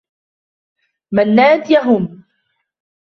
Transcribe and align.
منّاد 1.11 1.69
يهم. 1.71 2.23